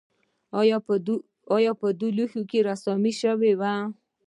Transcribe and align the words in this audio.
په 1.79 1.87
دې 1.99 2.09
لوښو 2.17 2.41
کې 2.49 2.59
رسامي 2.69 3.13
شوې 3.21 3.53
وه 3.59 3.73